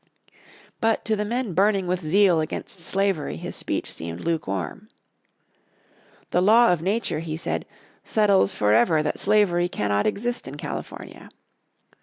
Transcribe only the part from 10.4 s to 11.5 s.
in California."